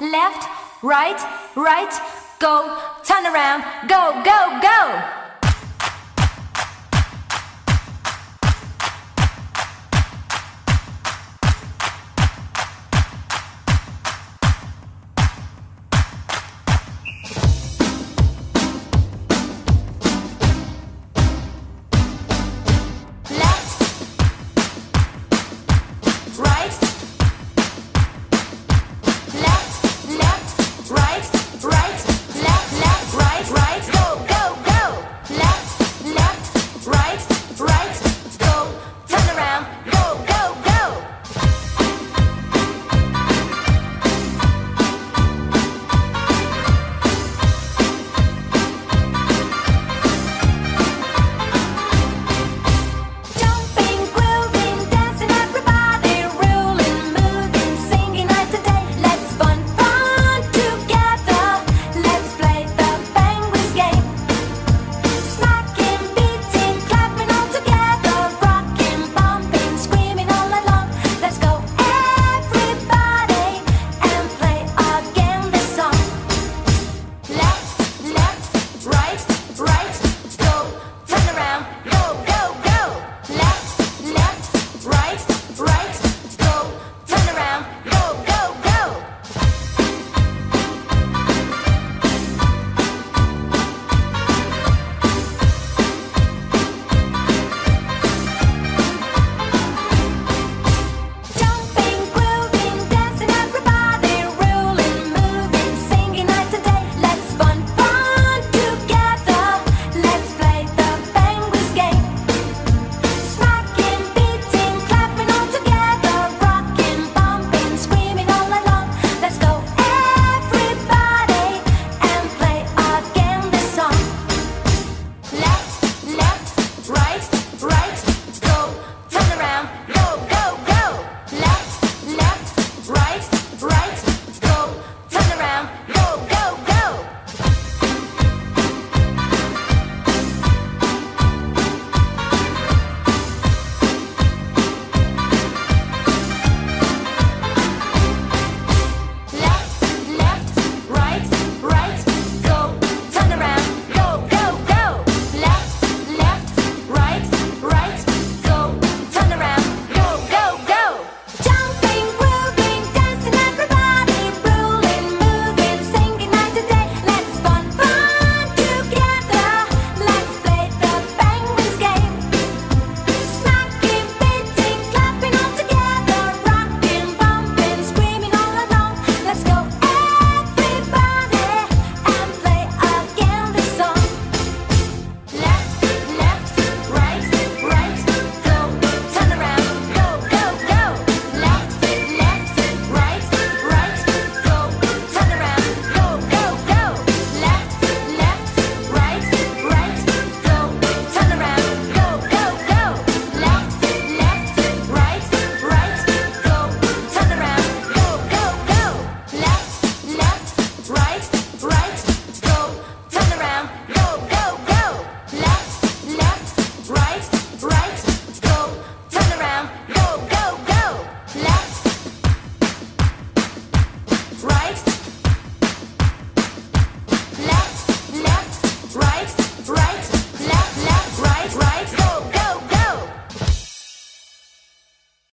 [0.00, 0.48] Left,
[0.82, 1.20] right,
[1.56, 1.92] right,
[2.38, 5.27] go, turn around, go, go, go!